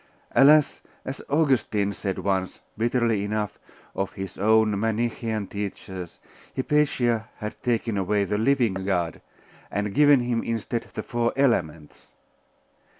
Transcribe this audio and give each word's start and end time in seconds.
Alas! 0.31 0.81
as 1.05 1.21
Augustine 1.29 1.93
said 1.93 2.17
once, 2.17 2.59
bitterly 2.75 3.23
enough, 3.23 3.59
of 3.93 4.13
his 4.13 4.35
own 4.39 4.79
Manichaean 4.79 5.45
teachers, 5.45 6.17
Hypatia 6.55 7.29
had 7.37 7.61
taken 7.61 7.99
away 7.99 8.23
the 8.23 8.39
living 8.39 8.83
God, 8.83 9.21
and 9.69 9.93
given 9.93 10.21
him 10.21 10.41
instead 10.41 10.87
the 10.95 11.03
four 11.03 11.33
Elements.... 11.35 12.09